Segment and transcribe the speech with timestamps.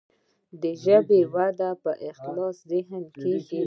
[0.61, 3.59] د ژبې وده په خلاص ذهن کیږي.